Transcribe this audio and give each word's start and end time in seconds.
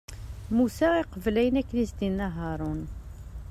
Musa, 0.55 0.89
iqbel 1.01 1.35
ayen 1.41 1.59
akken 1.61 1.77
i 1.83 1.85
s-d-inna 1.89 2.27
Haṛun. 2.35 2.81